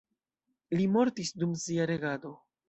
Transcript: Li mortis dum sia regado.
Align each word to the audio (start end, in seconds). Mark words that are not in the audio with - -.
Li 0.79 0.87
mortis 0.95 1.31
dum 1.43 1.53
sia 1.65 1.87
regado. 1.93 2.35